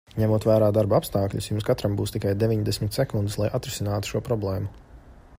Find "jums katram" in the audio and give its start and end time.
1.51-1.97